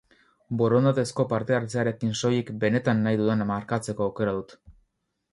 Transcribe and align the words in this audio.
Borondatezko 0.59 1.25
partehartzearekin 1.33 2.15
soilik 2.21 2.49
benetan 2.63 3.03
nahi 3.07 3.19
dudana 3.19 3.47
markatzeko 3.51 4.07
aukera 4.07 4.33
dut. 4.39 4.57